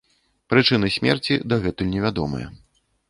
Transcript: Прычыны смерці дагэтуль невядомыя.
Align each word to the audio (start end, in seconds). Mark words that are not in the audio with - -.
Прычыны 0.53 0.89
смерці 0.95 1.33
дагэтуль 1.53 1.93
невядомыя. 1.93 2.47